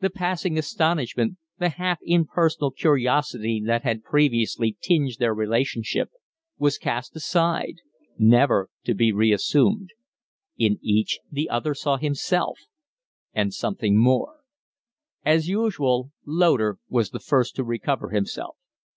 [0.00, 6.10] The passing astonishment, the half impersonal curiosity that had previously tinged their relationship,
[6.58, 7.74] was cast aside,
[8.18, 9.90] never to be reassumed.
[10.58, 12.58] In each, the other saw himself
[13.32, 14.40] and something more.
[15.24, 18.56] As usual, Loder was the first to recover himself.